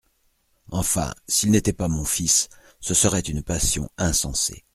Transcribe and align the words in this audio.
Enfin, 0.71 1.13
s’il 1.27 1.51
n’était 1.51 1.73
pas 1.73 1.87
mon 1.87 2.05
fils, 2.05 2.49
ce 2.79 2.95
serait 2.95 3.19
une 3.19 3.43
passion 3.43 3.87
insensée! 3.99 4.65